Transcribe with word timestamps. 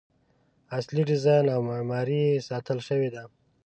اصلي 0.77 1.03
ډیزاین 1.09 1.45
او 1.55 1.59
معماري 1.69 2.19
یې 2.31 2.43
ساتل 2.49 2.77
شوې 2.87 3.09
ده. 3.15 3.23